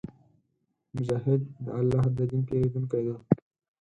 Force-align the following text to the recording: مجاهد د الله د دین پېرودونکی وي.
مجاهد 0.93 1.41
د 1.65 1.65
الله 1.79 2.03
د 2.17 2.19
دین 2.29 2.41
پېرودونکی 2.47 3.01
وي. 3.07 3.15